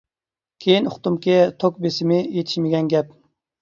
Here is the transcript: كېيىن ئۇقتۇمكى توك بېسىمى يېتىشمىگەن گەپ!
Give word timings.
كېيىن 0.65 0.89
ئۇقتۇمكى 0.93 1.37
توك 1.63 1.79
بېسىمى 1.87 2.21
يېتىشمىگەن 2.27 2.95
گەپ! 2.99 3.19